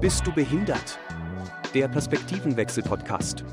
[0.00, 0.96] Bist du behindert?
[1.74, 3.44] Der Perspektivenwechsel-Podcast.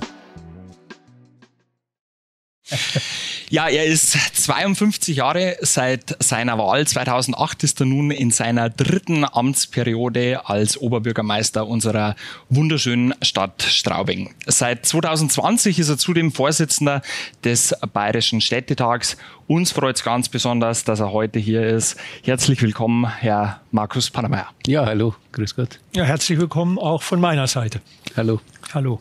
[3.49, 5.57] Ja, er ist 52 Jahre.
[5.61, 12.15] Seit seiner Wahl 2008 ist er nun in seiner dritten Amtsperiode als Oberbürgermeister unserer
[12.49, 14.33] wunderschönen Stadt Straubing.
[14.47, 17.03] Seit 2020 ist er zudem Vorsitzender
[17.43, 19.15] des Bayerischen Städtetags.
[19.45, 21.97] Uns freut es ganz besonders, dass er heute hier ist.
[22.23, 24.49] Herzlich willkommen, Herr Markus Panameier.
[24.65, 25.79] Ja, hallo, grüß Gott.
[25.95, 27.79] Ja, herzlich willkommen auch von meiner Seite.
[28.17, 28.41] Hallo.
[28.73, 28.99] Hallo.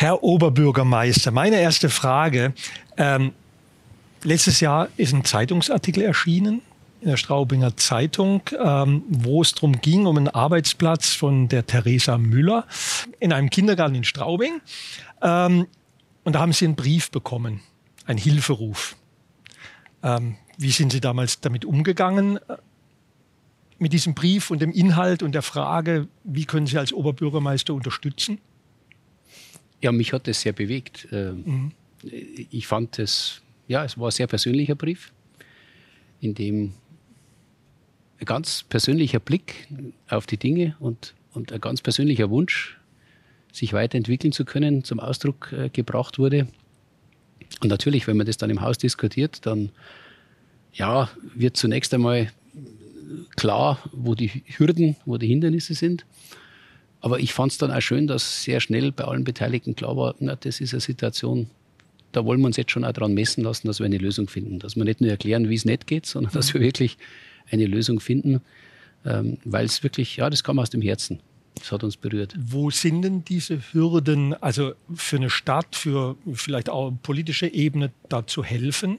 [0.00, 2.54] Herr Oberbürgermeister, meine erste Frage.
[2.96, 3.32] Ähm,
[4.22, 6.62] letztes Jahr ist ein Zeitungsartikel erschienen
[7.02, 12.16] in der Straubinger Zeitung, ähm, wo es darum ging, um einen Arbeitsplatz von der Theresa
[12.16, 12.66] Müller
[13.18, 14.62] in einem Kindergarten in Straubing.
[15.20, 15.66] Ähm,
[16.24, 17.60] und da haben Sie einen Brief bekommen,
[18.06, 18.96] einen Hilferuf.
[20.02, 22.38] Ähm, wie sind Sie damals damit umgegangen?
[22.48, 22.56] äh,
[23.76, 28.38] Mit diesem Brief und dem Inhalt und der Frage, wie können Sie als Oberbürgermeister unterstützen?
[29.82, 31.08] Ja, mich hat das sehr bewegt.
[31.12, 31.72] Ähm,
[32.50, 35.12] Ich fand es, ja, es war ein sehr persönlicher Brief,
[36.20, 36.72] in dem
[38.18, 39.68] ein ganz persönlicher Blick
[40.08, 42.78] auf die Dinge und, und ein ganz persönlicher Wunsch,
[43.52, 46.46] sich weiterentwickeln zu können, zum Ausdruck äh, gebracht wurde.
[47.60, 49.70] Und natürlich, wenn man das dann im Haus diskutiert, dann
[50.72, 52.30] ja, wird zunächst einmal
[53.36, 56.06] klar, wo die Hürden, wo die Hindernisse sind.
[57.00, 60.14] Aber ich fand es dann auch schön, dass sehr schnell bei allen Beteiligten klar war,
[60.18, 61.48] na, das ist eine Situation,
[62.12, 64.58] da wollen wir uns jetzt schon auch daran messen lassen, dass wir eine Lösung finden.
[64.58, 66.98] Dass wir nicht nur erklären, wie es nicht geht, sondern dass wir wirklich
[67.50, 68.40] eine Lösung finden,
[69.04, 71.20] ähm, weil es wirklich, ja, das kam aus dem Herzen.
[71.54, 72.34] Das hat uns berührt.
[72.38, 78.26] Wo sind denn diese Hürden, also für eine Stadt, für vielleicht auch politische Ebene, da
[78.26, 78.98] zu helfen?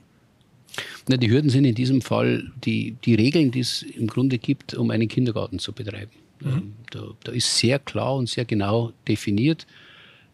[1.07, 4.73] Na, die Hürden sind in diesem Fall die, die Regeln, die es im Grunde gibt,
[4.73, 6.11] um einen Kindergarten zu betreiben.
[6.45, 9.67] Ähm, da, da ist sehr klar und sehr genau definiert,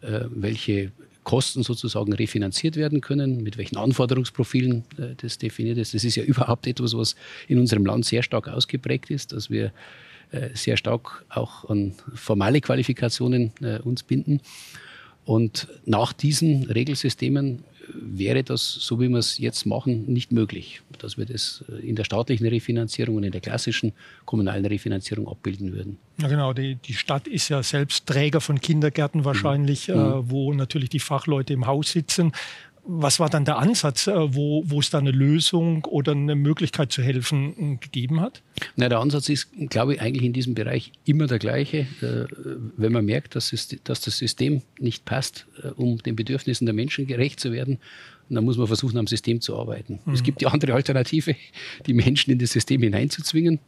[0.02, 0.92] äh, welche
[1.24, 5.94] Kosten sozusagen refinanziert werden können, mit welchen Anforderungsprofilen äh, das definiert ist.
[5.94, 7.16] Das ist ja überhaupt etwas, was
[7.48, 9.72] in unserem Land sehr stark ausgeprägt ist, dass wir
[10.32, 13.52] äh, sehr stark auch an formale Qualifikationen
[13.84, 14.42] uns binden.
[15.26, 17.64] Und nach diesen Regelsystemen
[17.94, 21.96] wäre das, so wie wir es jetzt machen, nicht möglich, dass wir das äh, in
[21.96, 23.94] der staatlichen Refinanzierung und in der klassischen
[24.26, 25.98] kommunalen Refinanzierung abbilden würden.
[26.20, 26.54] Ja, genau.
[26.54, 31.54] Die, die Stadt ist ja selbst Träger von Kindergärten wahrscheinlich, äh, wo natürlich die Fachleute
[31.54, 32.32] im Haus sitzen.
[32.90, 36.92] Was war dann der Ansatz, äh, wo, wo es da eine Lösung oder eine Möglichkeit
[36.92, 38.42] zu helfen äh, gegeben hat?
[38.78, 41.80] Na, der Ansatz ist, glaube ich, eigentlich in diesem Bereich immer der gleiche.
[42.02, 42.26] Äh,
[42.78, 47.08] Wenn man merkt, dass, es, dass das System nicht passt, um den Bedürfnissen der Menschen
[47.08, 47.80] gerecht zu werden,
[48.30, 50.00] dann muss man versuchen, am System zu arbeiten.
[50.14, 51.36] Es gibt die andere Alternative,
[51.86, 53.60] die Menschen in das System hineinzuzwingen.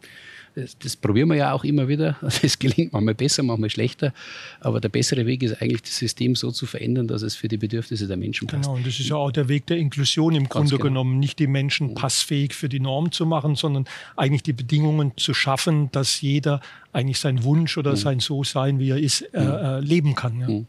[0.55, 2.17] Das, das probieren wir ja auch immer wieder.
[2.41, 4.13] Das gelingt manchmal besser, manchmal schlechter.
[4.59, 7.57] Aber der bessere Weg ist eigentlich, das System so zu verändern, dass es für die
[7.57, 8.63] Bedürfnisse der Menschen passt.
[8.63, 10.83] Genau, und das ist ja auch der Weg der Inklusion im Grunde genau.
[10.83, 15.33] genommen, nicht die Menschen passfähig für die Norm zu machen, sondern eigentlich die Bedingungen zu
[15.33, 16.61] schaffen, dass jeder
[16.93, 20.39] eigentlich seinen Wunsch oder sein So-Sein, wie er ist, äh, äh, leben kann.
[20.39, 20.47] Ja.
[20.47, 20.67] Mhm.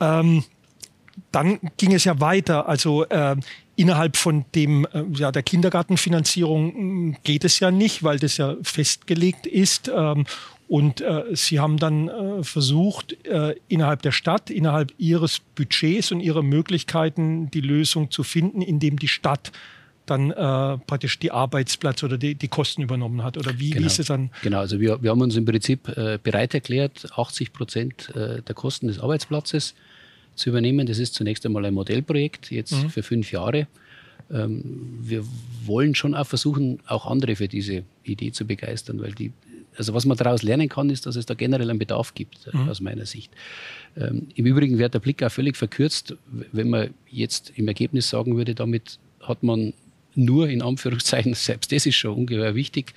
[0.00, 0.44] Ähm,
[1.30, 2.68] dann ging es ja weiter.
[2.68, 3.36] Also äh,
[3.76, 8.56] innerhalb von dem äh, ja der Kindergartenfinanzierung mh, geht es ja nicht, weil das ja
[8.62, 9.90] festgelegt ist.
[9.94, 10.24] Ähm,
[10.68, 16.20] und äh, Sie haben dann äh, versucht, äh, innerhalb der Stadt, innerhalb Ihres Budgets und
[16.20, 19.52] Ihrer Möglichkeiten die Lösung zu finden, indem die Stadt
[20.06, 20.34] dann äh,
[20.78, 23.36] praktisch die Arbeitsplatz oder die, die Kosten übernommen hat.
[23.36, 24.30] Oder wie, wie ist es dann?
[24.42, 28.54] Genau, also wir, wir haben uns im Prinzip äh, bereit erklärt, 80 Prozent äh, der
[28.54, 29.74] Kosten des Arbeitsplatzes
[30.34, 30.86] zu übernehmen.
[30.86, 32.90] Das ist zunächst einmal ein Modellprojekt, jetzt Mhm.
[32.90, 33.66] für fünf Jahre.
[34.30, 35.24] Ähm, wir
[35.66, 39.32] wollen schon auch versuchen, auch andere für diese Idee zu begeistern, weil die,
[39.76, 42.56] also was man daraus lernen kann, ist, dass es da generell einen Bedarf gibt, äh,
[42.70, 43.30] aus meiner Sicht.
[43.96, 46.14] Ähm, Im Übrigen wird der Blick auch völlig verkürzt,
[46.52, 49.72] wenn man jetzt im Ergebnis sagen würde, damit hat man
[50.14, 52.94] nur in Anführungszeichen, selbst das ist schon ungeheuer wichtig,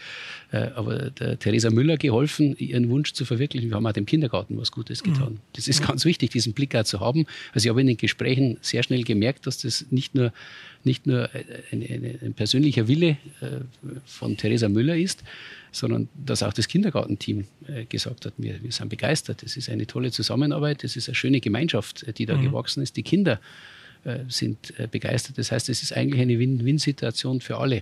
[0.51, 3.69] äh, aber der Theresa Müller geholfen, ihren Wunsch zu verwirklichen.
[3.69, 5.39] Wir haben auch dem Kindergarten was Gutes getan.
[5.53, 7.25] Das ist ganz wichtig, diesen Blick auch zu haben.
[7.53, 10.33] Also ich habe in den Gesprächen sehr schnell gemerkt, dass das nicht nur,
[10.83, 11.29] nicht nur
[11.71, 13.61] ein, ein, ein persönlicher Wille äh,
[14.05, 15.23] von Theresa Müller ist,
[15.71, 19.43] sondern dass auch das Kindergartenteam äh, gesagt hat, wir, wir sind begeistert.
[19.43, 22.95] Es ist eine tolle Zusammenarbeit, es ist eine schöne Gemeinschaft, die da gewachsen ist.
[22.95, 23.39] Die Kinder
[24.27, 25.37] sind äh, begeistert.
[25.37, 27.81] Das heißt, es ist eigentlich eine Win-Win-Situation für alle.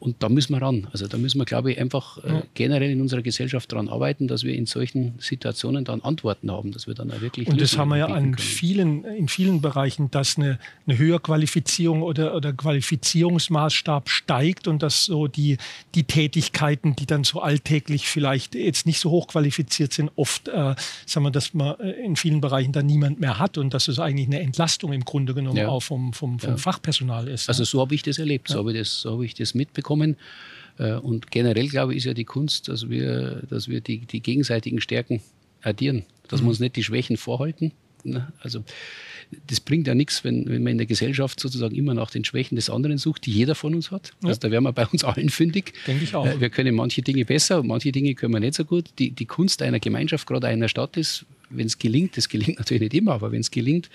[0.00, 0.86] Und da müssen wir ran.
[0.92, 4.44] Also da müssen wir, glaube ich, einfach äh, generell in unserer Gesellschaft daran arbeiten, dass
[4.44, 7.48] wir in solchen Situationen dann Antworten haben, dass wir dann auch wirklich.
[7.48, 12.34] Und das haben wir ja an vielen, in vielen Bereichen, dass eine, eine Höherqualifizierung oder,
[12.34, 15.56] oder Qualifizierungsmaßstab steigt und dass so die,
[15.94, 20.74] die Tätigkeiten, die dann so alltäglich vielleicht jetzt nicht so hoch qualifiziert sind, oft, äh,
[21.06, 23.98] sagen wir, dass man äh, in vielen Bereichen dann niemand mehr hat und dass es
[23.98, 25.68] eigentlich eine Entlastung im Grunde genommen ja.
[25.68, 26.56] auch vom, vom, vom ja.
[26.58, 27.48] Fachpersonal ist.
[27.48, 29.83] Also so habe ich das erlebt, so habe ich das, so habe ich das mitbekommen
[29.84, 30.16] kommen.
[30.78, 34.20] Äh, und generell, glaube ich, ist ja die Kunst, dass wir, dass wir die, die
[34.20, 35.22] gegenseitigen Stärken
[35.62, 36.46] addieren, dass mhm.
[36.46, 37.70] wir uns nicht die Schwächen vorhalten.
[38.02, 38.32] Ne?
[38.40, 38.64] Also
[39.46, 42.56] das bringt ja nichts, wenn, wenn man in der Gesellschaft sozusagen immer nach den Schwächen
[42.56, 44.12] des anderen sucht, die jeder von uns hat.
[44.22, 44.28] Ja.
[44.28, 45.72] Also da wären wir bei uns allen fündig.
[45.86, 46.26] Denke ich auch.
[46.26, 48.90] Äh, wir können manche Dinge besser und manche Dinge können wir nicht so gut.
[48.98, 51.24] Die, die Kunst einer Gemeinschaft, gerade einer Stadt ist,
[51.56, 53.90] wenn es gelingt, das gelingt natürlich nicht immer, aber wenn es gelingt,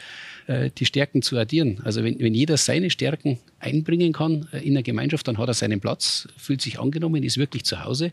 [0.48, 1.80] äh, die Stärken zu addieren.
[1.84, 5.54] Also wenn, wenn jeder seine Stärken einbringen kann äh, in der Gemeinschaft, dann hat er
[5.54, 8.12] seinen Platz, fühlt sich angenommen, ist wirklich zu Hause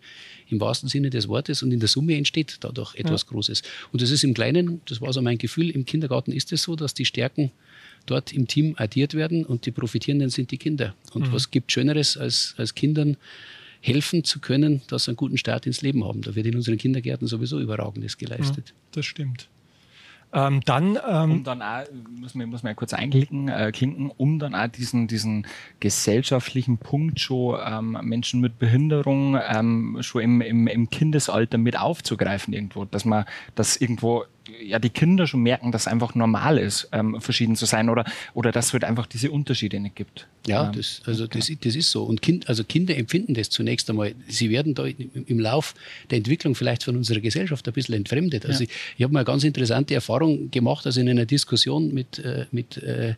[0.48, 3.28] im wahrsten Sinne des Wortes und in der Summe entsteht dadurch etwas ja.
[3.28, 3.62] Großes.
[3.92, 6.76] Und das ist im Kleinen, das war so mein Gefühl, im Kindergarten ist es so,
[6.76, 7.52] dass die Stärken
[8.06, 10.94] dort im Team addiert werden und die Profitierenden sind die Kinder.
[11.12, 11.32] Und mhm.
[11.32, 13.16] was gibt Schöneres als, als Kindern
[13.86, 16.22] helfen zu können, dass sie einen guten Start ins Leben haben.
[16.22, 18.70] Da wird in unseren Kindergärten sowieso Überragendes geleistet.
[18.70, 19.48] Ja, das stimmt.
[20.32, 24.38] Ähm, dann, ähm, um dann auch, muss man, muss man kurz einklicken, äh, klinken, um
[24.38, 25.46] dann auch diesen, diesen
[25.78, 32.52] gesellschaftlichen Punkt schon ähm, Menschen mit Behinderung ähm, schon im, im, im Kindesalter mit aufzugreifen
[32.52, 33.24] irgendwo, dass man
[33.54, 34.24] das irgendwo
[34.62, 38.04] ja die Kinder schon merken, dass es einfach normal ist, ähm, verschieden zu sein oder,
[38.34, 40.26] oder dass es halt einfach diese Unterschiede nicht gibt.
[40.46, 41.38] Ja, ähm, das, also okay.
[41.38, 42.04] das, das ist so.
[42.04, 44.14] Und kind, also Kinder empfinden das zunächst einmal.
[44.28, 45.74] Sie werden da im Lauf
[46.10, 48.46] der Entwicklung vielleicht von unserer Gesellschaft ein bisschen entfremdet.
[48.46, 48.70] Also ja.
[48.70, 52.46] ich, ich habe mal eine ganz interessante Erfahrung gemacht, also in einer Diskussion mit, äh,
[52.50, 53.14] mit äh,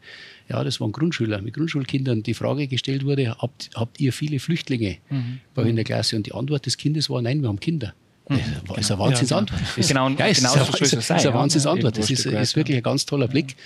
[0.48, 4.96] ja, das waren Grundschüler, mit Grundschulkindern, die Frage gestellt wurde, habt, habt ihr viele Flüchtlinge
[5.10, 5.40] mhm.
[5.54, 6.16] bei euch in der Klasse?
[6.16, 7.94] Und die Antwort des Kindes war, nein, wir haben Kinder.
[8.28, 8.74] Das mhm.
[8.76, 9.60] ist eine Wahnsinnsantwort.
[9.76, 11.96] Ja, genau, ja, ist, genau so ist, ist, eine Wahnsinnsantwort.
[11.96, 13.56] Das ist, ist wirklich ein ganz toller Blick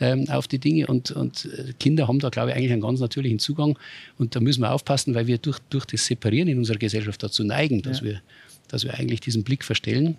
[0.00, 0.86] ähm, auf die Dinge.
[0.86, 3.78] Und, und äh, Kinder haben da, glaube ich, eigentlich einen ganz natürlichen Zugang.
[4.18, 7.44] Und da müssen wir aufpassen, weil wir durch, durch das Separieren in unserer Gesellschaft dazu
[7.44, 8.06] neigen, dass, ja.
[8.06, 8.22] wir,
[8.68, 10.16] dass wir eigentlich diesen Blick verstellen.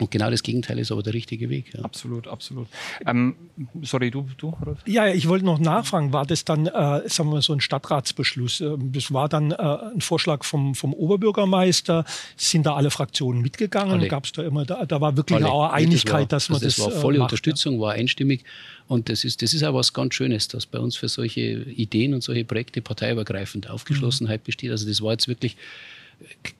[0.00, 1.74] Und genau das Gegenteil ist aber der richtige Weg.
[1.74, 1.84] Ja.
[1.84, 2.68] Absolut, absolut.
[3.04, 3.34] Ähm,
[3.82, 4.78] sorry, du, du Rolf?
[4.86, 8.60] Ja, ich wollte noch nachfragen, war das dann, äh, sagen wir so ein Stadtratsbeschluss?
[8.60, 12.04] Ähm, das war dann äh, ein Vorschlag vom, vom Oberbürgermeister.
[12.36, 14.06] Sind da alle Fraktionen mitgegangen?
[14.08, 15.50] Gab es da immer, da, da war wirklich alle.
[15.50, 16.76] eine Einigkeit, das war, dass man das.
[16.76, 17.80] Das war äh, volle macht, Unterstützung, ja.
[17.80, 18.44] war einstimmig.
[18.86, 22.14] Und das ist, das ist auch was ganz Schönes, dass bei uns für solche Ideen
[22.14, 24.44] und solche Projekte parteiübergreifend Aufgeschlossenheit mhm.
[24.44, 24.70] besteht.
[24.70, 25.56] Also das war jetzt wirklich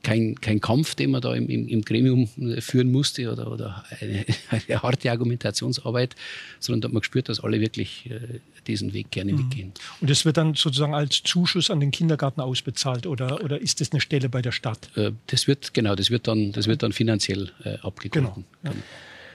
[0.02, 2.28] kein, kein Kampf, den man da im, im, im Gremium
[2.60, 6.14] führen musste oder, oder eine, eine, harte Argumentationsarbeit,
[6.60, 9.38] sondern da hat man gespürt, dass alle wirklich äh, diesen Weg gerne mhm.
[9.38, 9.72] mitgehen.
[10.00, 13.92] Und das wird dann sozusagen als Zuschuss an den Kindergarten ausbezahlt oder, oder ist das
[13.92, 14.90] eine Stelle bei der Stadt?
[14.96, 18.44] Äh, das wird, genau, das wird dann, das wird dann finanziell äh, abgegolten.
[18.62, 18.74] Genau.
[18.74, 18.82] Ja.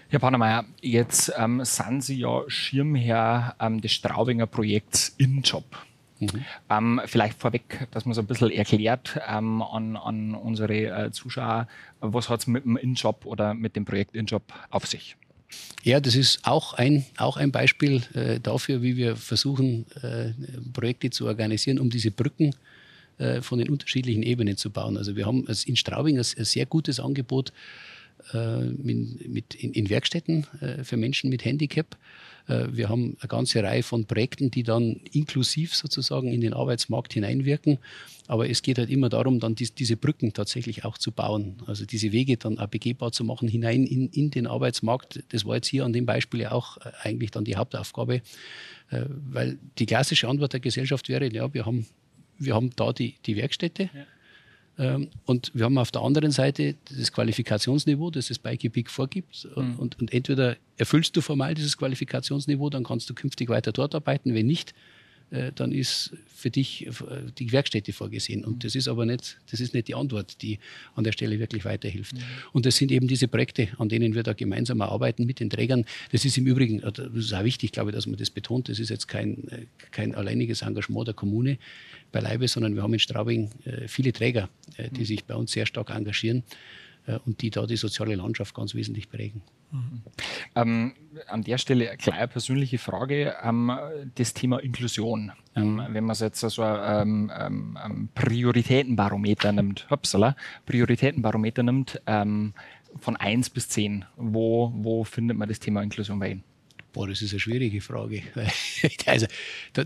[0.10, 5.66] Herr Pannemeyer, jetzt ähm, sind Sie ja Schirmherr ähm, des Straubinger Projekts InJob.
[6.20, 6.46] Mhm.
[6.70, 11.68] Ähm, vielleicht vorweg, dass man so ein bisschen erklärt ähm, an, an unsere äh, Zuschauer,
[12.00, 15.16] was hat es mit dem InJob oder mit dem Projekt InJob auf sich?
[15.84, 20.32] Ja, das ist auch ein, auch ein Beispiel äh, dafür, wie wir versuchen, äh,
[20.72, 22.56] Projekte zu organisieren, um diese Brücken
[23.18, 24.98] äh, von den unterschiedlichen Ebenen zu bauen.
[24.98, 27.52] Also wir haben in Straubing ein, ein sehr gutes Angebot
[28.32, 31.98] äh, mit, mit in, in, Werkstätten äh, für Menschen mit Handicap.
[32.48, 37.14] Äh, wir haben eine ganze Reihe von Projekten, die dann inklusiv sozusagen in den Arbeitsmarkt
[37.14, 37.80] hineinwirken.
[38.28, 41.58] Aber es geht halt immer darum, dann diese Brücken tatsächlich auch zu bauen.
[41.68, 45.24] Also diese Wege dann auch begehbar zu machen hinein in, in den Arbeitsmarkt.
[45.30, 48.22] Das war jetzt hier an dem Beispiel ja auch eigentlich dann die Hauptaufgabe.
[48.90, 51.88] Weil die klassische Antwort der Gesellschaft wäre, ja, wir haben,
[52.38, 53.90] wir haben da die, die Werkstätte.
[53.94, 54.06] Ja
[55.26, 59.48] und wir haben auf der anderen Seite das Qualifikationsniveau, das das Bike Peak vorgibt.
[59.56, 59.76] Mhm.
[59.76, 64.34] Und, und, entweder erfüllst du formal dieses Qualifikationsniveau, dann kannst du künftig weiter dort arbeiten.
[64.34, 64.74] Wenn nicht, äh,
[65.56, 66.12] dann ist
[66.44, 66.92] für dich äh,
[67.40, 68.44] die Werkstätte vorgesehen.
[68.44, 70.60] Und das ist aber nicht, das ist nicht die Antwort, die
[70.94, 72.16] an der Stelle wirklich weiterhilft.
[72.16, 72.22] Mhm.
[72.52, 75.86] Und das sind eben diese Projekte, an denen wir da gemeinsam arbeiten mit den Trägern.
[76.12, 78.68] Das ist im Übrigen, äh, das ist auch wichtig, glaube ich, dass man das betont,
[78.68, 81.58] das ist jetzt kein, kein alleiniges Engagement der Kommune
[82.12, 83.50] beileibe, sondern wir haben in Straubing
[83.88, 85.06] viele Träger, die mhm.
[85.06, 86.44] sich bei uns sehr stark engagieren
[87.26, 89.42] und die da die soziale Landschaft ganz wesentlich prägen.
[89.72, 90.02] Mhm.
[90.56, 90.94] Ähm,
[91.28, 93.72] an der Stelle eine kleine persönliche Frage, ähm,
[94.16, 95.32] das Thema Inklusion.
[95.56, 95.86] Ähm, mhm.
[95.92, 102.54] wenn man jetzt so ein ähm, ähm, Prioritätenbarometer nimmt, hopsala, Prioritätenbarometer nimmt, ähm,
[103.00, 106.44] von 1 bis 10, wo, wo findet man das Thema Inklusion bei Ihnen?
[106.92, 108.22] Boah, das ist eine schwierige Frage.
[109.08, 109.26] also,
[109.74, 109.84] da,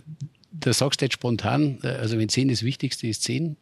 [0.51, 3.55] da sagst du jetzt spontan, äh, also wenn 10 das Wichtigste ist, 10.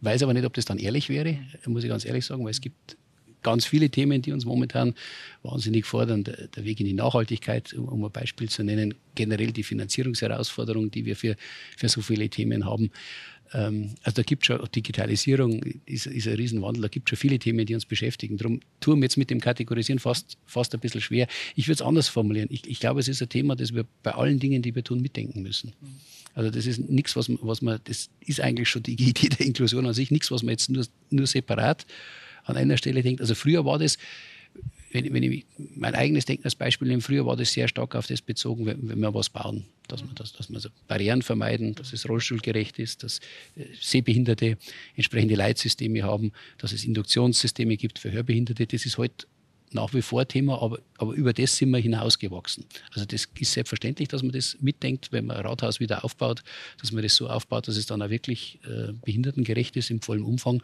[0.00, 2.60] Weiß aber nicht, ob das dann ehrlich wäre, muss ich ganz ehrlich sagen, weil es
[2.60, 2.96] gibt
[3.42, 4.94] ganz viele Themen, die uns momentan
[5.42, 6.24] wahnsinnig fordern.
[6.24, 11.16] Der, Weg in die Nachhaltigkeit, um, ein Beispiel zu nennen, generell die Finanzierungsherausforderungen, die wir
[11.16, 11.36] für,
[11.76, 12.90] für so viele Themen haben.
[13.52, 17.28] Ähm, also da gibt es schon, Digitalisierung ist, ist ein Riesenwandel, da gibt es schon
[17.28, 18.36] viele Themen, die uns beschäftigen.
[18.36, 21.26] Darum tun wir jetzt mit dem Kategorisieren fast, fast ein bisschen schwer.
[21.56, 22.48] Ich würde es anders formulieren.
[22.50, 25.00] Ich, ich glaube, es ist ein Thema, das wir bei allen Dingen, die wir tun,
[25.00, 25.72] mitdenken müssen.
[26.34, 29.86] Also das ist nichts, was, was man, das ist eigentlich schon die Idee der Inklusion
[29.86, 31.86] an sich, nichts, was man jetzt nur, nur separat
[32.44, 33.20] an einer Stelle denkt.
[33.20, 33.98] Also früher war das,
[34.92, 38.06] wenn, wenn ich mein eigenes Denken als Beispiel nehme, früher war das sehr stark auf
[38.06, 41.74] das bezogen, wenn, wenn wir was bauen, dass wir, das, dass wir so Barrieren vermeiden,
[41.74, 43.18] dass es rollstuhlgerecht ist, dass
[43.56, 44.56] äh, Sehbehinderte
[44.96, 48.66] entsprechende Leitsysteme haben, dass es Induktionssysteme gibt für Hörbehinderte.
[48.66, 49.26] Das ist heute
[49.72, 52.64] nach wie vor Thema, aber, aber über das sind wir hinausgewachsen.
[52.92, 56.42] Also das ist selbstverständlich, dass man das mitdenkt, wenn man ein Rathaus wieder aufbaut,
[56.80, 60.22] dass man das so aufbaut, dass es dann auch wirklich äh, behindertengerecht ist im vollen
[60.22, 60.62] Umfang.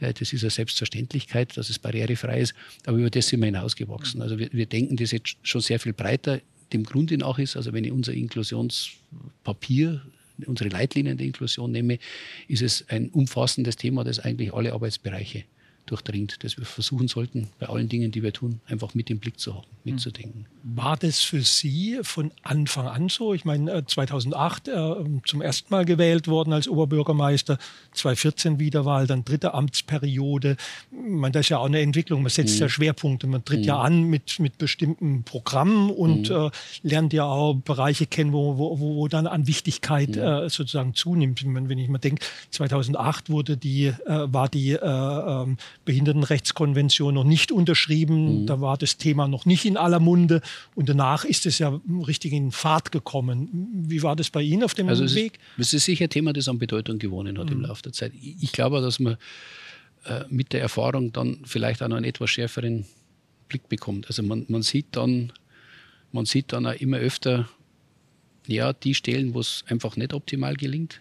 [0.00, 2.54] Äh, das ist eine Selbstverständlichkeit, dass es barrierefrei ist,
[2.86, 4.22] aber über das sind wir hinausgewachsen.
[4.22, 6.40] Also wir, wir denken das jetzt schon sehr viel breiter.
[6.72, 10.02] Dem Grunde nach ist, also wenn ich unser Inklusionspapier
[10.46, 11.98] unsere Leitlinien der Inklusion nehme,
[12.46, 15.42] ist es ein umfassendes Thema, das eigentlich alle Arbeitsbereiche
[15.90, 19.38] durchdringt, das wir versuchen sollten, bei allen Dingen, die wir tun, einfach mit im Blick
[19.38, 20.46] zu haben, mitzudenken.
[20.62, 23.32] War das für Sie von Anfang an so?
[23.32, 27.58] Ich meine, 2008 äh, äh, zum ersten Mal gewählt worden als Oberbürgermeister,
[27.92, 30.56] 2014 Wiederwahl, dann dritte Amtsperiode.
[30.90, 32.22] meine, das ist ja auch eine Entwicklung.
[32.22, 32.60] Man setzt mhm.
[32.62, 33.26] ja Schwerpunkte.
[33.26, 33.64] Man tritt mhm.
[33.64, 36.36] ja an mit, mit bestimmten Programmen und mhm.
[36.36, 36.50] äh,
[36.82, 40.22] lernt ja auch Bereiche kennen, wo, wo, wo dann an Wichtigkeit mhm.
[40.22, 41.42] äh, sozusagen zunimmt.
[41.44, 47.50] Wenn ich mal denke, 2008 wurde die, äh, war die äh, ähm, Behindertenrechtskonvention noch nicht
[47.50, 48.42] unterschrieben.
[48.42, 48.46] Mhm.
[48.46, 50.42] Da war das Thema noch nicht in aller Munde.
[50.74, 53.68] Und danach ist es ja richtig in Fahrt gekommen.
[53.88, 55.38] Wie war das bei Ihnen auf dem also Weg?
[55.56, 57.52] Es ist sicher ein Thema, das an Bedeutung gewonnen hat mhm.
[57.52, 58.12] im Laufe der Zeit.
[58.20, 59.16] Ich glaube, dass man
[60.04, 62.86] äh, mit der Erfahrung dann vielleicht auch noch einen etwas schärferen
[63.48, 64.06] Blick bekommt.
[64.06, 65.32] Also man, man sieht dann,
[66.12, 67.48] man sieht dann auch immer öfter,
[68.46, 71.00] ja, die Stellen, wo es einfach nicht optimal gelingt,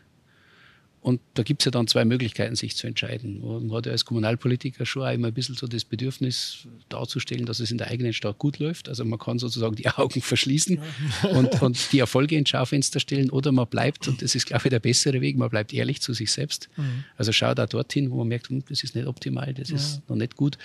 [1.08, 3.40] und da gibt es ja dann zwei Möglichkeiten, sich zu entscheiden.
[3.40, 7.62] Man hat ja als Kommunalpolitiker schon auch immer ein bisschen so das Bedürfnis darzustellen, dass
[7.62, 8.90] es in der eigenen Stadt gut läuft.
[8.90, 10.82] Also man kann sozusagen die Augen verschließen
[11.24, 11.30] ja.
[11.30, 14.70] und, und, die Erfolge ins Schaufenster stellen oder man bleibt, und das ist, glaube ich,
[14.70, 16.68] der bessere Weg, man bleibt ehrlich zu sich selbst.
[16.76, 17.06] Mhm.
[17.16, 19.78] Also schaut auch dorthin, wo man merkt, hm, das ist nicht optimal, das ja.
[19.78, 20.58] ist noch nicht gut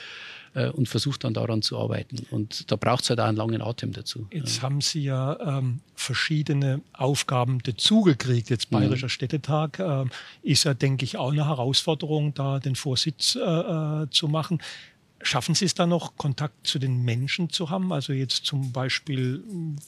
[0.54, 2.26] äh, und versucht dann daran zu arbeiten.
[2.30, 4.26] Und da braucht es halt auch einen langen Atem dazu.
[4.32, 4.62] Jetzt ja.
[4.62, 8.50] haben Sie ja ähm, verschiedene Aufgaben dazugekriegt.
[8.50, 8.76] Jetzt mhm.
[8.76, 9.10] Bayerischer mhm.
[9.10, 10.04] Städtetag äh,
[10.42, 14.60] ist ja, denke ich, auch eine Herausforderung, da den Vorsitz äh, äh zu machen.
[15.22, 17.92] Schaffen Sie es da noch, Kontakt zu den Menschen zu haben?
[17.92, 19.42] Also jetzt zum Beispiel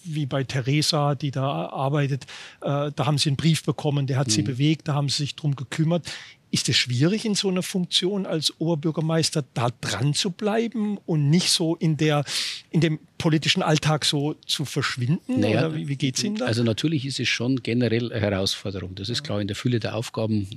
[0.05, 2.25] wie bei Theresa, die da arbeitet,
[2.61, 4.33] äh, da haben Sie einen Brief bekommen, der hat mhm.
[4.33, 6.07] Sie bewegt, da haben Sie sich darum gekümmert.
[6.51, 11.51] Ist es schwierig in so einer Funktion als Oberbürgermeister da dran zu bleiben und nicht
[11.51, 12.25] so in, der,
[12.71, 15.41] in dem politischen Alltag so zu verschwinden?
[15.41, 16.45] Naja, Oder wie, wie geht es Ihnen da?
[16.45, 18.95] Also natürlich ist es schon generell eine Herausforderung.
[18.95, 20.49] Das ist klar in der Fülle der Aufgaben,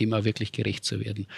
[0.00, 1.28] dem auch wirklich gerecht zu werden.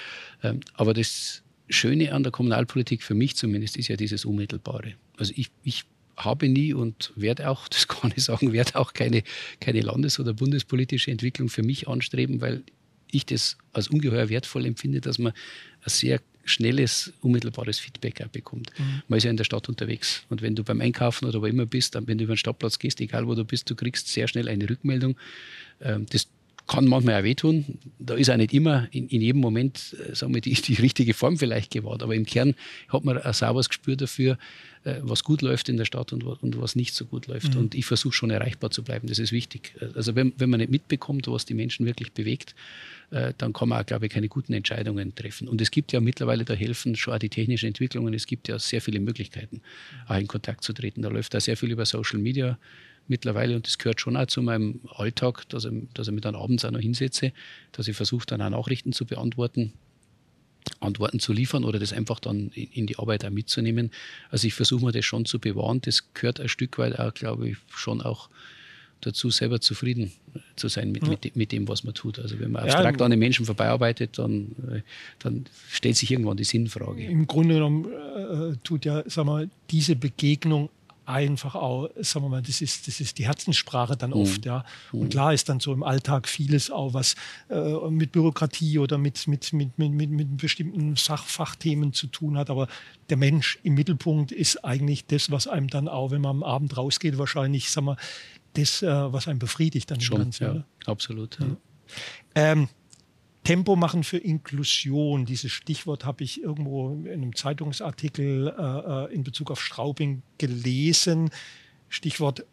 [0.42, 4.94] Ähm, aber das Schöne an der Kommunalpolitik für mich zumindest ist ja dieses Unmittelbare.
[5.16, 5.84] Also ich, ich
[6.16, 9.22] habe nie und werde auch, das kann ich sagen, werde auch keine,
[9.60, 12.62] keine landes- oder bundespolitische Entwicklung für mich anstreben, weil
[13.10, 18.70] ich das als ungeheuer wertvoll empfinde, dass man ein sehr schnelles, unmittelbares Feedback auch bekommt.
[18.78, 19.02] Mhm.
[19.08, 20.24] Man ist ja in der Stadt unterwegs.
[20.28, 22.78] Und wenn du beim Einkaufen oder wo immer bist, dann, wenn du über den Stadtplatz
[22.78, 25.16] gehst, egal wo du bist, du kriegst sehr schnell eine Rückmeldung.
[25.80, 26.28] Ähm, das
[26.68, 27.78] kann manchmal auch wehtun.
[27.98, 31.14] Da ist auch nicht immer in, in jedem Moment äh, sagen wir, die, die richtige
[31.14, 32.02] Form vielleicht gewahrt.
[32.02, 32.54] Aber im Kern
[32.88, 34.38] hat man ein sauberes Gespür dafür,
[34.84, 37.54] äh, was gut läuft in der Stadt und, und was nicht so gut läuft.
[37.54, 37.60] Mhm.
[37.60, 39.08] Und ich versuche schon erreichbar zu bleiben.
[39.08, 39.74] Das ist wichtig.
[39.94, 42.54] Also wenn, wenn man nicht mitbekommt, was die Menschen wirklich bewegt,
[43.10, 45.48] äh, dann kann man auch, glaube ich, keine guten Entscheidungen treffen.
[45.48, 48.58] Und es gibt ja mittlerweile, da helfen schon auch die technischen Entwicklungen, es gibt ja
[48.58, 49.62] sehr viele Möglichkeiten,
[50.06, 51.00] auch in Kontakt zu treten.
[51.00, 52.58] Da läuft da sehr viel über Social Media
[53.08, 56.34] mittlerweile und das gehört schon auch zu meinem Alltag, dass, ich, dass ich mich dann
[56.34, 57.32] abends auch noch hinsetze,
[57.72, 59.72] dass ich versuche, dann auch Nachrichten zu beantworten,
[60.80, 63.90] Antworten zu liefern oder das einfach dann in die Arbeit auch mitzunehmen.
[64.30, 65.80] Also ich versuche mir das schon zu bewahren.
[65.80, 68.28] Das gehört ein Stück weit auch, glaube ich, schon auch
[69.00, 70.12] dazu, selber zufrieden
[70.56, 71.10] zu sein mit, ja.
[71.10, 72.18] mit, mit, dem, was man tut.
[72.18, 74.80] Also wenn man abstrakt ja, an den Menschen vorbeiarbeitet, dann, äh,
[75.20, 77.04] dann stellt sich irgendwann die Sinnfrage.
[77.04, 80.68] Im Grunde genommen äh, tut ja, sag mal, diese Begegnung
[81.08, 84.16] einfach auch, sagen wir mal, das ist, das ist die Herzenssprache dann mhm.
[84.16, 84.64] oft, ja.
[84.92, 85.08] Und mhm.
[85.08, 87.16] klar ist dann so im Alltag vieles auch, was
[87.48, 92.50] äh, mit Bürokratie oder mit, mit, mit, mit, mit, mit bestimmten Sachfachthemen zu tun hat.
[92.50, 92.68] Aber
[93.08, 96.76] der Mensch im Mittelpunkt ist eigentlich das, was einem dann auch, wenn man am Abend
[96.76, 97.96] rausgeht, wahrscheinlich, sagen wir,
[98.54, 100.64] das, äh, was einen befriedigt dann Schon, Ganzen, ja, oder?
[100.86, 101.38] absolut.
[101.40, 101.46] Ja.
[102.34, 102.68] Ähm,
[103.48, 109.24] Tempo machen für Inklusion, dieses Stichwort habe ich irgendwo in einem Zeitungsartikel äh, äh in
[109.24, 111.30] Bezug auf Straubing gelesen.
[111.88, 112.44] Stichwort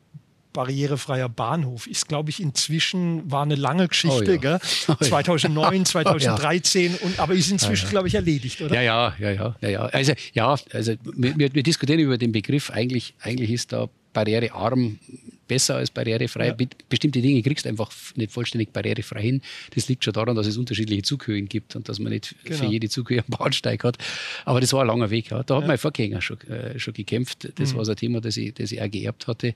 [0.54, 4.58] barrierefreier Bahnhof ist, glaube ich, inzwischen war eine lange Geschichte, Oh ja.
[4.58, 4.60] gell?
[5.02, 7.92] 2009, 2013, und, aber ist inzwischen, Ja, ja.
[7.92, 8.75] glaube ich, erledigt, oder?
[8.75, 9.82] Ja, ja, ja, ja, ja, ja.
[9.88, 12.72] Also, ja, also wir, wir wir diskutieren über den Begriff.
[12.72, 14.98] Eigentlich, eigentlich ist da barrierearm
[15.48, 16.48] besser als barrierefrei.
[16.48, 16.53] Ja.
[16.53, 19.41] Be bestimmte Dinge kriegst du einfach nicht vollständig barrierefrei hin.
[19.75, 22.72] Das liegt schon daran, dass es unterschiedliche Zughöhen gibt und dass man nicht für Genau.
[22.72, 23.98] jede Zughöhe einen Bahnsteig hat.
[24.45, 25.29] Aber das war ein langer Weg.
[25.29, 25.43] Ja.
[25.43, 27.48] Da hat mein Vorgänger schon, äh, schon gekämpft.
[27.60, 27.77] Das Mhm.
[27.77, 29.53] war so ein Thema, das ich, das ich auch geerbt hatte.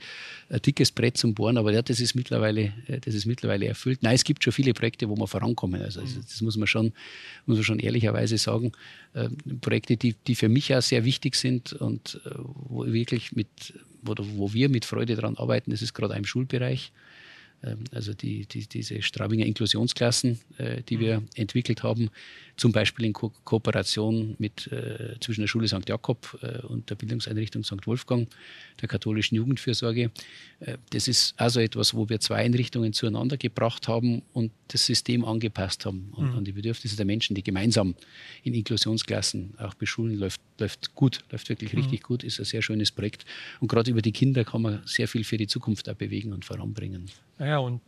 [0.49, 4.03] Ein dickes Brett zum Bohren, aber ja, das, ist mittlerweile, äh, das ist mittlerweile erfüllt.
[4.03, 5.81] Nein, es gibt schon viele Projekte, wo wir vorankommen.
[5.81, 6.21] Also Mhm.
[6.21, 6.93] das muss man schon,
[7.47, 8.73] muss man schon ehrlicherweise sagen.
[9.15, 13.31] Ähm, Projekte, die, die für mich auch sehr wichtig sind und äh, wo ich wirklich
[13.35, 13.47] mit,
[14.01, 16.91] wo, wo wir mit Freude daran arbeiten, das ist gerade im Schulbereich.
[17.63, 22.09] Ähm, Also die, die, diese Straubinger Inklusionsklassen, äh, die wir entwickelt haben,
[22.59, 25.87] zum Beispiel in Ko Kooperation mit, äh, zwischen der Schule St.
[25.87, 27.87] Jakob äh, und der Bildungseinrichtung St.
[27.87, 28.27] Wolfgang,
[28.81, 30.11] der katholischen Jugendfürsorge.
[30.59, 35.23] Äh, das ist also etwas, wo wir zwei Einrichtungen zueinander gebracht haben und das System
[35.23, 37.95] angepasst haben an, an die Bedürfnisse der Menschen, die gemeinsam
[38.43, 42.91] in Inklusionsklassen auch beschulen, läuft, läuft gut, läuft wirklich richtig gut, ist ein sehr schönes
[42.91, 43.25] Projekt.
[43.61, 46.45] Und gerade über die Kinder kann man sehr viel für die Zukunft auch bewegen und
[46.45, 47.05] voranbringen.
[47.37, 47.81] Naja, und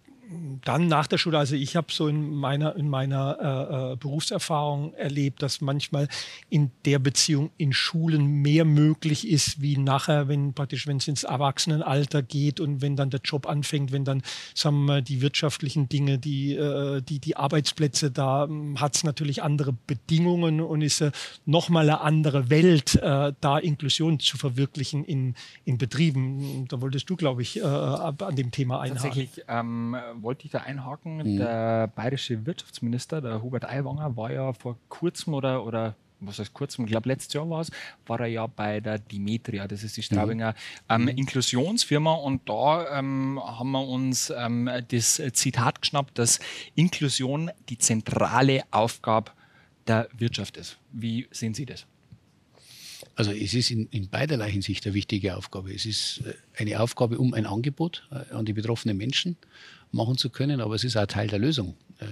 [0.64, 4.94] dann nach der Schule, also ich habe so in meiner, in meiner äh, äh, Berufserfahrung
[4.94, 6.08] erlebt, dass manchmal
[6.50, 11.24] in der Beziehung in Schulen mehr möglich ist, wie nachher, wenn praktisch, wenn es ins
[11.24, 14.22] Erwachsenenalter geht und wenn dann der Job anfängt, wenn dann,
[14.54, 19.74] sagen wir die wirtschaftlichen Dinge, die, äh, die, die Arbeitsplätze, da hat es natürlich andere
[19.88, 21.12] Bedingungen und ist äh,
[21.46, 25.36] nochmal eine andere Welt, äh, da Inklusion zu verwirklichen in,
[25.66, 26.68] in Betrieben.
[26.68, 29.04] Da wolltest du, glaube ich, äh, an dem Thema einhaken.
[29.04, 31.18] Tatsächlich ähm, wollte ich da einhaken.
[31.18, 31.38] Mhm.
[31.38, 36.86] Der bayerische Wirtschaftsminister, der Hubert Aiwanger, war ja vor kurzem oder, oder was heißt kurzem,
[36.86, 37.72] ich glaube letztes Jahr war es,
[38.06, 40.54] war er ja bei der Dimetria, das ist die Straubinger
[40.88, 46.40] ähm, Inklusionsfirma und da ähm, haben wir uns ähm, das Zitat geschnappt, dass
[46.76, 49.32] Inklusion die zentrale Aufgabe
[49.88, 50.78] der Wirtschaft ist.
[50.92, 51.88] Wie sehen Sie das?
[53.16, 55.74] Also es ist in, in beiderlei Hinsicht eine wichtige Aufgabe.
[55.74, 59.38] Es ist äh, eine Aufgabe, um ein Angebot äh, an die betroffenen Menschen
[59.92, 61.76] machen zu können, aber es ist auch Teil der Lösung.
[62.00, 62.06] Äh,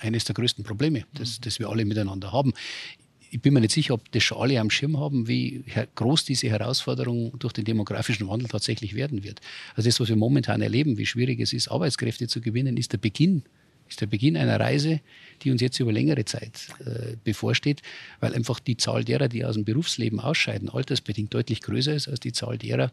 [0.00, 2.52] Eines der größten Probleme, das, das wir alle miteinander haben.
[3.30, 6.48] Ich bin mir nicht sicher, ob das schon alle am Schirm haben, wie groß diese
[6.48, 9.40] Herausforderung durch den demografischen Wandel tatsächlich werden wird.
[9.74, 12.98] Also das, was wir momentan erleben, wie schwierig es ist, Arbeitskräfte zu gewinnen, ist der
[12.98, 13.42] Beginn
[13.88, 15.00] ist der Beginn einer Reise,
[15.42, 17.82] die uns jetzt über längere Zeit äh, bevorsteht,
[18.20, 22.20] weil einfach die Zahl derer, die aus dem Berufsleben ausscheiden, altersbedingt deutlich größer ist als
[22.20, 22.90] die Zahl derer,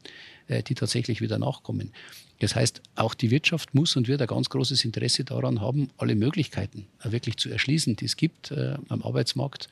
[0.47, 1.91] äh, die tatsächlich wieder nachkommen.
[2.39, 6.15] Das heißt, auch die Wirtschaft muss und wird ein ganz großes Interesse daran haben, alle
[6.15, 9.69] Möglichkeiten äh, wirklich zu erschließen, die es gibt äh, am Arbeitsmarkt,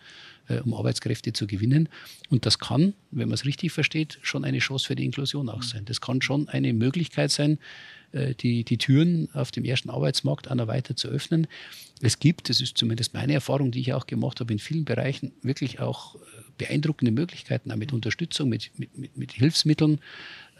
[0.47, 1.89] äh, um Arbeitskräfte zu gewinnen.
[2.29, 5.63] Und das kann, wenn man es richtig versteht, schon eine Chance für die Inklusion auch
[5.63, 5.85] sein.
[5.85, 7.59] Das kann schon eine Möglichkeit sein,
[8.13, 11.47] die, die Türen auf dem ersten Arbeitsmarkt noch weiter zu öffnen.
[12.01, 15.31] Es gibt, das ist zumindest meine Erfahrung, die ich auch gemacht habe, in vielen Bereichen
[15.41, 16.19] wirklich auch äh,
[16.57, 19.99] beeindruckende Möglichkeiten, auch mit Unterstützung, mit, mit, mit, mit Hilfsmitteln,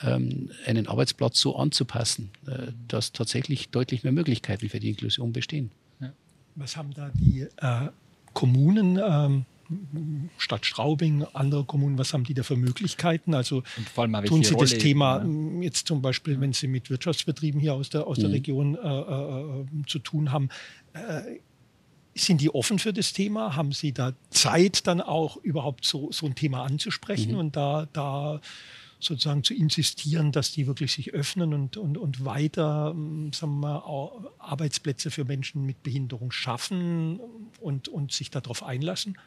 [0.02, 5.72] ähm, einen Arbeitsplatz so anzupassen, äh, dass tatsächlich deutlich mehr Möglichkeiten für die Inklusion bestehen.
[6.56, 7.90] Was haben da die äh,
[8.34, 9.46] Kommunen, ähm,
[10.38, 13.34] Stadt Straubing, andere Kommunen, was haben die da für Möglichkeiten?
[13.34, 13.64] Also
[14.26, 15.24] tun Sie das Rolle, Thema ja.
[15.24, 18.80] m, jetzt zum Beispiel, wenn Sie mit Wirtschaftsbetrieben hier aus der, aus der Region äh,
[18.80, 20.50] äh, zu tun haben,
[20.94, 21.40] äh,
[22.16, 23.56] sind die offen für das Thema?
[23.56, 28.40] Haben Sie da Zeit, dann auch überhaupt so, so ein Thema anzusprechen und da, da
[29.04, 33.84] sozusagen zu insistieren, dass die wirklich sich öffnen und, und, und weiter ähm, sagen wir,
[34.40, 37.20] Arbeitsplätze für Menschen mit Behinderung schaffen
[37.60, 39.18] und, und sich darauf einlassen?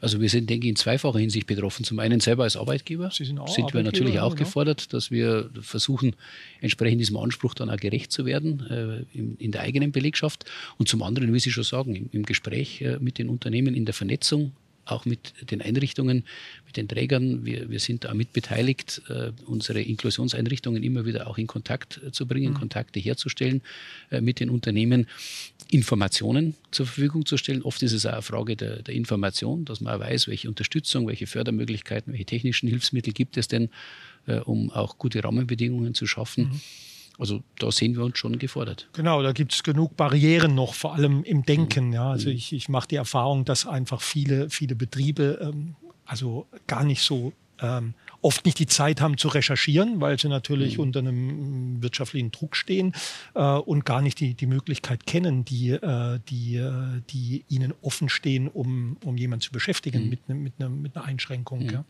[0.00, 1.84] Also wir sind, denke ich, in zweifacher Hinsicht betroffen.
[1.84, 4.44] Zum einen selber als Arbeitgeber sind auch wir natürlich auch genau.
[4.44, 6.16] gefordert, dass wir versuchen,
[6.60, 10.44] entsprechend diesem Anspruch dann auch gerecht zu werden äh, in, in der eigenen Belegschaft.
[10.78, 13.84] Und zum anderen, wie Sie schon sagen, im, im Gespräch äh, mit den Unternehmen, in
[13.84, 14.52] der Vernetzung,
[14.84, 16.24] auch mit den Einrichtungen,
[16.66, 17.44] mit den Trägern.
[17.44, 22.26] Wir, wir sind da mit beteiligt, äh, unsere Inklusionseinrichtungen immer wieder auch in Kontakt zu
[22.26, 23.62] bringen, Kontakte herzustellen
[24.10, 25.06] äh, mit den Unternehmen,
[25.70, 27.62] Informationen zur Verfügung zu stellen.
[27.62, 31.26] Oft ist es auch eine Frage der, der Information, dass man weiß, welche Unterstützung, welche
[31.26, 33.70] Fördermöglichkeiten, welche technischen Hilfsmittel gibt es denn,
[34.26, 36.60] äh, um auch gute Rahmenbedingungen zu schaffen.
[37.18, 38.88] Also da sehen wir uns schon gefordert.
[38.94, 41.92] Genau, da gibt es genug Barrieren noch, vor allem im Denken.
[41.92, 42.10] Ja.
[42.10, 45.74] Also ich, ich mache die Erfahrung, dass einfach viele, viele Betriebe ähm,
[46.06, 50.76] also gar nicht so ähm, oft nicht die Zeit haben zu recherchieren, weil sie natürlich
[50.76, 50.82] mhm.
[50.82, 52.94] unter einem wirtschaftlichen Druck stehen
[53.34, 58.08] äh, und gar nicht die, die Möglichkeit kennen, die, äh, die, äh, die ihnen offen
[58.08, 60.10] stehen, um, um jemanden zu beschäftigen mhm.
[60.10, 61.64] mit, ne, mit, einer, mit einer Einschränkung.
[61.64, 61.70] Mhm.
[61.70, 61.84] Ja.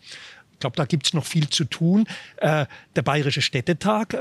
[0.60, 2.06] Glaube, da gibt es noch viel zu tun.
[2.36, 4.18] Äh, der Bayerische Städtetag, äh,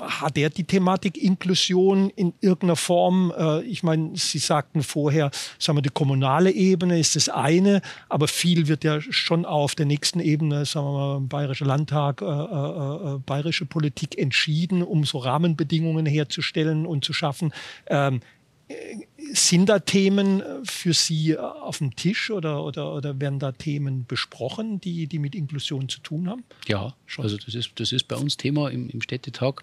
[0.00, 3.32] hat er die Thematik Inklusion in irgendeiner Form?
[3.36, 8.28] Äh, ich meine, Sie sagten vorher, sagen wir, die kommunale Ebene ist das eine, aber
[8.28, 12.28] viel wird ja schon auf der nächsten Ebene, sagen wir mal, Bayerischer Landtag, äh, äh,
[12.28, 17.52] äh, bayerische Politik entschieden, um so Rahmenbedingungen herzustellen und zu schaffen.
[17.86, 18.20] Ähm,
[19.32, 23.52] sind da Themen äh, für Sie äh, auf dem Tisch oder, oder, oder werden da
[23.52, 26.44] Themen besprochen, die, die mit Inklusion zu tun haben?
[26.66, 27.24] Ja, schon.
[27.24, 29.62] Also das ist, das ist bei uns Thema im, im Städtetag.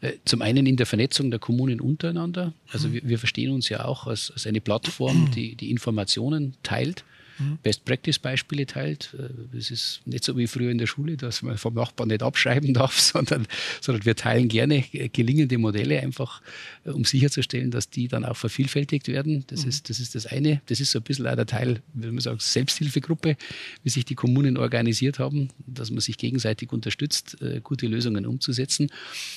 [0.00, 2.52] Äh, zum einen in der Vernetzung der Kommunen untereinander.
[2.72, 2.94] Also mhm.
[2.94, 7.04] wir, wir, verstehen uns ja auch als, als eine Plattform, die, die Informationen teilt
[7.38, 7.58] mhm.
[7.62, 9.14] Best-Practice-Beispiele teilt.
[9.18, 12.22] Äh, es ist nicht so wie früher in der Schule, dass man vom Nachbarn nicht
[12.22, 13.46] abschreiben darf, sondern,
[13.80, 16.42] sondern wir teilen gerne gelingende Modelle einfach,
[16.84, 19.44] äh, um sicherzustellen, dass die dann auch vervielfältigt werden.
[19.48, 19.68] Das, mhm.
[19.70, 20.60] ist, das ist das eine.
[20.66, 23.36] Das ist so ein bisschen auch der Teil, wie man sagt, Selbsthilfegruppe,
[23.82, 28.90] wie sich die Kommunen organisiert haben, dass man sich gegenseitig unterstützt, äh, gute Lösungen umzusetzen.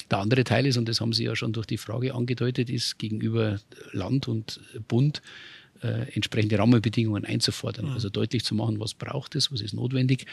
[0.09, 2.99] Der andere Teil ist, und das haben Sie ja schon durch die Frage angedeutet, ist
[2.99, 3.59] gegenüber
[3.91, 5.21] Land und Bund
[5.81, 7.87] äh, entsprechende Rahmenbedingungen einzufordern.
[7.87, 7.91] Mhm.
[7.93, 10.25] Also deutlich zu machen, was braucht es, was ist notwendig.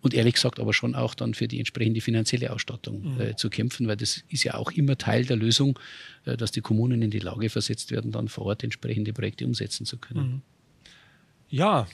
[0.00, 3.20] Und ehrlich gesagt aber schon auch dann für die entsprechende finanzielle Ausstattung mhm.
[3.20, 5.78] äh, zu kämpfen, weil das ist ja auch immer Teil der Lösung,
[6.24, 9.86] äh, dass die Kommunen in die Lage versetzt werden, dann vor Ort entsprechende Projekte umsetzen
[9.86, 10.26] zu können.
[10.26, 10.42] Mhm.
[11.50, 11.86] Ja,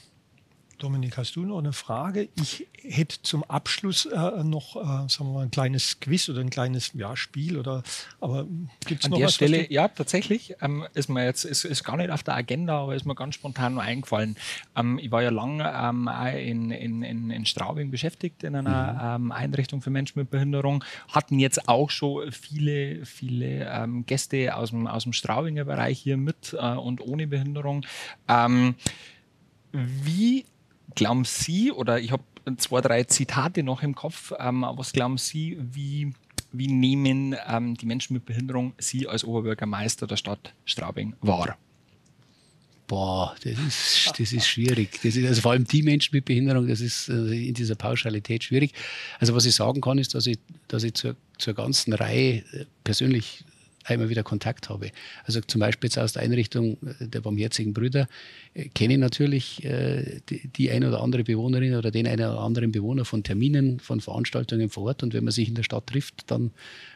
[0.78, 2.28] Dominik, hast du noch eine Frage?
[2.36, 6.50] Ich hätte zum Abschluss äh, noch äh, sagen wir mal, ein kleines Quiz oder ein
[6.50, 7.82] kleines ja, Spiel oder
[8.20, 8.46] aber
[8.86, 9.34] gibt es noch der was?
[9.34, 12.94] Stelle, ja, tatsächlich ähm, ist mir jetzt ist, ist gar nicht auf der Agenda, aber
[12.94, 14.36] ist mir ganz spontan nur eingefallen.
[14.76, 19.26] Ähm, ich war ja lange ähm, in, in, in, in Straubing beschäftigt in einer mhm.
[19.26, 24.70] Ähm, Einrichtung für Menschen mit Behinderung, hatten jetzt auch schon viele viele ähm, Gäste aus
[24.70, 27.84] dem aus dem Straubinger Bereich hier mit äh, und ohne Behinderung.
[28.28, 28.76] Ähm,
[29.72, 30.44] wie
[30.94, 32.22] glauben Sie, oder ich habe
[32.56, 36.12] zwei, drei Zitate noch im Kopf, ähm, was glauben Sie, wie,
[36.52, 41.56] wie nehmen ähm, die Menschen mit Behinderung Sie als Oberbürgermeister der Stadt Straubing wahr?
[42.86, 44.98] Boah, das ist, das ist schwierig.
[45.02, 48.44] Das ist, also vor allem die Menschen mit Behinderung, das ist also in dieser Pauschalität
[48.44, 48.72] schwierig.
[49.18, 52.64] Also was ich sagen kann, ist, dass ich, dass ich zur, zur ganzen Reihe äh,
[52.84, 53.44] persönlich
[53.94, 54.90] immer wieder Kontakt habe.
[55.24, 58.06] Also zum Beispiel jetzt aus der Einrichtung äh, der Barmherzigen Brüder
[58.54, 62.40] äh, kenne ich natürlich äh, die, die eine oder andere Bewohnerin oder den einen oder
[62.40, 65.02] anderen Bewohner von Terminen, von Veranstaltungen vor Ort.
[65.02, 66.50] Und wenn man sich in der Stadt trifft, dann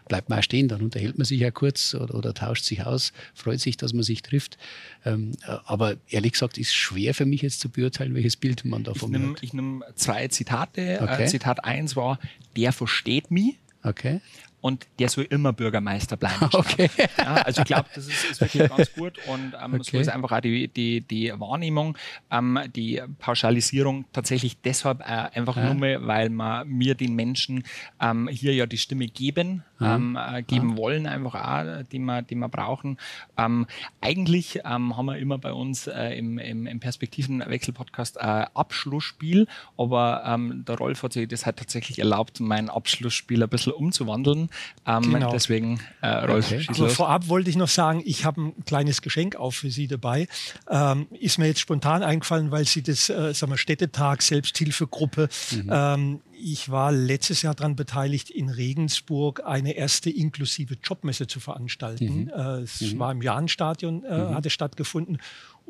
[0.08, 3.12] bleibt man auch stehen, dann unterhält man sich ja kurz oder, oder tauscht sich aus,
[3.34, 4.58] freut sich, dass man sich trifft.
[5.04, 5.32] Ähm,
[5.64, 9.42] aber ehrlich gesagt ist schwer für mich jetzt zu beurteilen, welches Bild man davon hat.
[9.42, 10.98] Ich nehme zwei Zitate.
[11.02, 11.26] Okay.
[11.26, 12.18] Zitat 1 war,
[12.56, 13.56] der versteht mich.
[13.82, 14.20] Okay
[14.62, 16.48] und der soll immer Bürgermeister bleiben.
[16.62, 16.88] Okay.
[17.18, 19.82] Ja, also ich glaube, das ist, ist, wirklich ganz gut und ähm, okay.
[19.82, 21.98] so ist einfach auch die, die, die Wahrnehmung,
[22.30, 25.64] ähm, die Pauschalisierung tatsächlich deshalb äh, einfach ja.
[25.64, 27.64] nur mehr, weil wir mir den Menschen
[28.00, 30.16] ähm, hier ja die Stimme geben, mhm.
[30.16, 30.76] äh, geben ja.
[30.76, 32.98] wollen, einfach auch, die wir, die wir brauchen.
[33.36, 33.66] Ähm,
[34.00, 40.22] eigentlich ähm, haben wir immer bei uns äh, im, im, im Perspektivenwechsel-Podcast äh, Abschlussspiel, aber
[40.26, 44.48] ähm, der Rolf hat sich das halt tatsächlich erlaubt, mein Abschlussspiel ein bisschen umzuwandeln.
[44.86, 45.32] Ähm, genau.
[45.32, 46.66] Deswegen, äh, Rolf, okay.
[46.68, 50.28] Aber vorab wollte ich noch sagen, ich habe ein kleines Geschenk auch für Sie dabei.
[50.68, 55.70] Ähm, ist mir jetzt spontan eingefallen, weil Sie das, äh, sagen wir, Städtetag, Selbsthilfegruppe, mhm.
[55.70, 62.24] ähm, ich war letztes Jahr daran beteiligt, in Regensburg eine erste inklusive Jobmesse zu veranstalten.
[62.24, 62.28] Mhm.
[62.34, 62.98] Äh, es mhm.
[62.98, 64.34] war im Jahnstadion, äh, mhm.
[64.34, 65.18] hatte stattgefunden.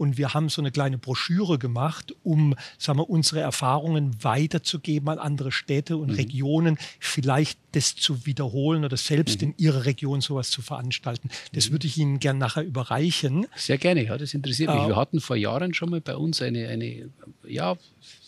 [0.02, 5.20] Und wir haben so eine kleine Broschüre gemacht, um sagen wir, unsere Erfahrungen weiterzugeben an
[5.20, 6.16] andere Städte und mhm.
[6.16, 9.50] Regionen, vielleicht das zu wiederholen oder selbst mhm.
[9.50, 11.30] in ihrer Region sowas zu veranstalten.
[11.52, 11.74] Das mhm.
[11.74, 13.46] würde ich Ihnen gerne nachher überreichen.
[13.54, 14.82] Sehr gerne, ja, das interessiert mich.
[14.82, 17.08] Äh, wir hatten vor Jahren schon mal bei uns eine, eine
[17.46, 17.76] ja,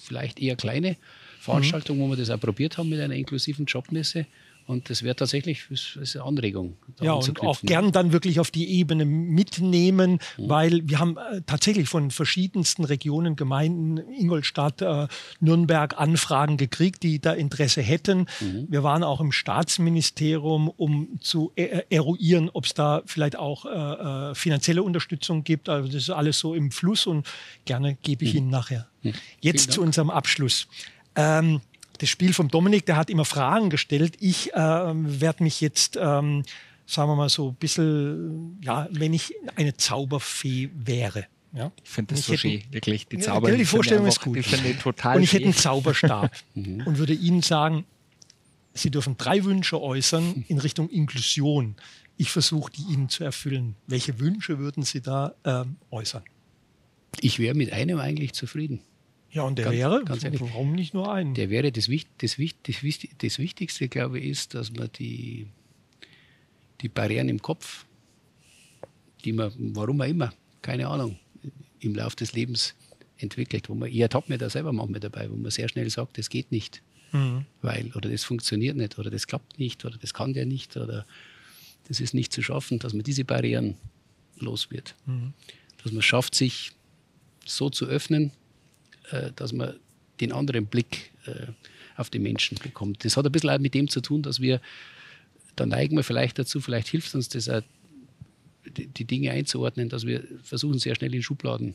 [0.01, 0.97] vielleicht eher kleine
[1.41, 4.27] Veranstaltung, wo wir das auch probiert haben mit einer inklusiven Jobmesse.
[4.67, 6.77] Und das wäre tatsächlich eine Anregung.
[7.01, 10.49] Ja, und auch gern dann wirklich auf die Ebene mitnehmen, mhm.
[10.49, 15.07] weil wir haben äh, tatsächlich von verschiedensten Regionen, Gemeinden, Ingolstadt, äh,
[15.41, 18.27] Nürnberg Anfragen gekriegt, die da Interesse hätten.
[18.41, 18.67] Mhm.
[18.71, 24.31] Wir waren auch im Staatsministerium, um zu e eruieren, ob es da vielleicht auch äh,
[24.31, 25.69] äh, finanzielle Unterstützung gibt.
[25.69, 27.27] Also das ist alles so im Fluss und
[27.67, 28.39] gerne gebe ich mhm.
[28.39, 28.89] Ihnen nachher.
[29.03, 29.13] Mhm.
[29.41, 30.69] Jetzt zu unserem Abschluss.
[31.17, 31.61] Ähm,
[31.99, 34.17] das Spiel vom Dominik, der hat immer Fragen gestellt.
[34.21, 36.43] Ich äh, werde mich jetzt, ähm,
[36.87, 41.71] sagen wir mal so ein bisschen, ja, wenn ich eine Zauberfee wäre, Ja?
[41.85, 43.07] Ich finde das Ich so schön, wirklich.
[43.07, 43.49] Die Ja, Zauber.
[43.49, 44.37] gell, die Vorstellung einfach- ist gut.
[44.39, 47.85] Ich finde die total Und ich hätte einen Zauberstab und würde Ihnen sagen,
[48.77, 51.77] Sie dürfen drei Wünsche äußern in Richtung Inklusion.
[52.17, 53.77] Ich versuche, die Ihnen zu erfüllen.
[53.87, 56.25] Welche Wünsche würden Sie da ähm, äußern?
[57.21, 58.81] Ich wäre mit einem eigentlich zufrieden.
[59.35, 60.41] Ja, und der Ganz- wäre, ganz ehrlich.
[60.41, 61.35] warum nicht nur einen?
[61.35, 61.87] Der wäre das,
[62.19, 62.37] das, das,
[63.19, 65.47] das Wichtigste, glaube ich, ist, dass man die,
[66.81, 67.85] die Barrieren im Kopf,
[69.25, 71.19] die man, warum auch immer, keine Ahnung,
[71.81, 72.75] im Laufe des Lebens
[73.19, 76.17] entwickelt, wo man, ich ertappe mir da selber manchmal dabei, wo man sehr schnell sagt,
[76.19, 77.45] das geht nicht, Mhm.
[77.63, 81.07] weil, oder das funktioniert nicht, oder das klappt nicht, oder das kann der nicht, oder
[81.87, 83.77] das ist nicht zu schaffen, dass man diese Barrieren
[84.39, 84.95] los wird.
[85.83, 86.73] Dass man schafft, sich
[87.47, 88.33] so zu öffnen,
[89.37, 89.75] dass man
[90.21, 91.47] den anderen Blick äh,
[91.97, 93.05] auf die Menschen bekommt.
[93.05, 94.61] Das hat ein bisschen auch mit dem zu tun, dass wir,
[95.57, 97.63] da neigen wir vielleicht dazu, vielleicht hilft uns das auch,
[98.65, 101.75] die, die Dinge einzuordnen, dass wir versuchen, sehr schnell in Schubladen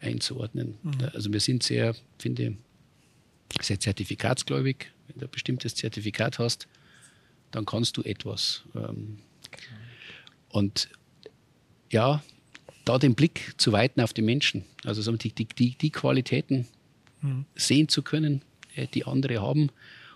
[0.00, 0.74] einzuordnen.
[1.12, 2.56] Also wir sind sehr, finde
[3.60, 4.90] sehr zertifikatsgläubig.
[5.08, 6.68] Wenn du ein bestimmtes Zertifikat hast,
[7.50, 8.62] dann kannst du etwas.
[8.74, 9.18] Ähm,
[10.50, 10.88] Und
[11.90, 12.22] ja,
[12.88, 16.66] da den Blick zu weiten auf die Menschen, also so die, die, die, die Qualitäten
[17.54, 18.42] sehen zu können,
[18.74, 19.70] äh, die andere haben,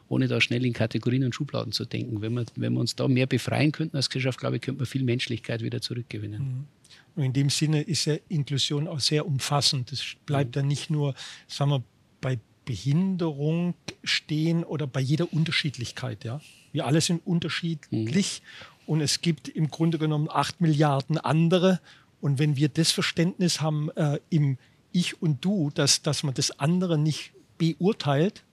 [0.08, 2.20] ohne da schnell in Kategorien und Schubladen zu denken.
[2.20, 4.86] Wenn wir, wenn wir uns da mehr befreien könnten als Gesellschaft, glaube ich, könnte man
[4.86, 6.66] viel Menschlichkeit wieder zurückgewinnen.
[7.14, 9.90] Und in dem Sinne ist ja Inklusion auch sehr umfassend.
[9.92, 11.14] Es bleibt ja nicht nur,
[11.46, 11.82] sagen wir,
[12.20, 16.24] bei Behinderung stehen oder bei jeder Unterschiedlichkeit.
[16.24, 16.40] Ja?
[16.72, 18.42] Wir alle sind unterschiedlich
[18.86, 21.80] und es gibt im Grunde genommen acht Milliarden andere.
[22.22, 24.56] Und wenn wir das Verständnis haben äh, im
[24.92, 28.44] Ich und Du, dass, dass man das andere nicht beurteilt,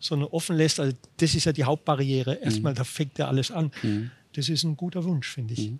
[0.00, 2.34] sondern offen lässt, also das ist ja die Hauptbarriere.
[2.36, 3.70] Erstmal, da fängt ja alles an.
[4.32, 5.72] Das ist ein guter Wunsch, finde ich.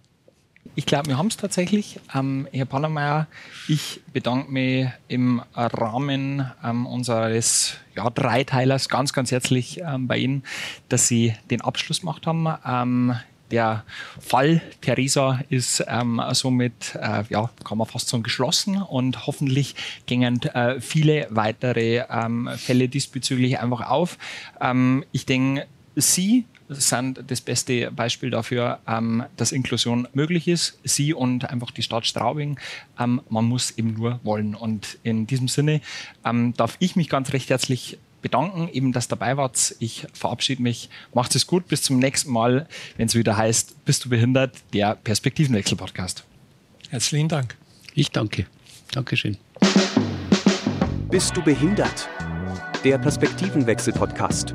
[0.75, 1.99] Ich glaube, wir haben es tatsächlich.
[2.15, 3.27] Ähm, Herr Pallermeier,
[3.67, 10.43] ich bedanke mich im Rahmen ähm, unseres ja, Dreiteilers ganz, ganz herzlich ähm, bei Ihnen,
[10.89, 13.19] dass Sie den Abschluss gemacht haben.
[13.51, 13.85] Der
[14.21, 19.75] Fall Theresa ist ähm, somit, äh, ja, kann man fast sagen, geschlossen und hoffentlich
[20.07, 24.19] gingen äh, viele weitere ähm, Fälle diesbezüglich einfach auf.
[24.61, 30.79] Ähm, ich denke, Sie sind das beste Beispiel dafür, ähm, dass Inklusion möglich ist.
[30.85, 32.59] Sie und einfach die Stadt Straubing.
[32.99, 34.55] Ähm, man muss eben nur wollen.
[34.55, 35.81] Und in diesem Sinne
[36.25, 39.75] ähm, darf ich mich ganz recht herzlich bedanken, eben, dass ihr dabei wart.
[39.79, 40.91] Ich verabschiede mich.
[41.15, 41.69] Macht es gut.
[41.69, 44.57] Bis zum nächsten Mal, wenn es wieder heißt, bist du behindert?
[44.73, 46.25] Der Perspektivenwechsel-Podcast.
[46.91, 47.57] Herzlichen Dank.
[47.95, 48.47] Ich danke.
[48.93, 49.37] Dankeschön.
[51.11, 52.09] Bist du behindert?
[52.85, 54.55] Der Perspektivenwechsel-Podcast.